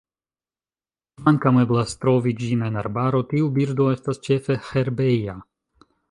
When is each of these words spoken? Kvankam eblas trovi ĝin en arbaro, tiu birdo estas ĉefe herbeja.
Kvankam 1.19 1.59
eblas 1.63 1.91
trovi 2.05 2.33
ĝin 2.39 2.63
en 2.67 2.79
arbaro, 2.83 3.19
tiu 3.33 3.51
birdo 3.57 3.87
estas 3.97 4.23
ĉefe 4.29 4.57
herbeja. 4.71 5.37